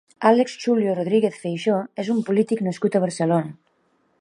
[0.27, 3.55] Alberte Xulio Rodríguez Feixoo és un polític nascut a Barcelona.